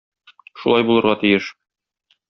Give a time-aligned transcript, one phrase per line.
[0.61, 1.55] Шулай булырга тиеш.